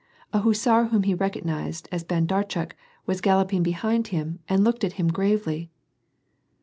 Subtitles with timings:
[0.33, 2.71] A hussar whom he recognized as Handarchuk
[3.05, 5.69] was galloping behind him and looked at him gravely.